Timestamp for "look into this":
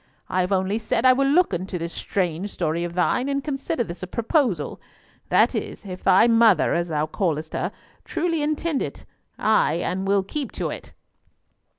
1.27-1.93